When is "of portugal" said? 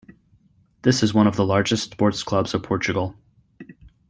2.55-3.13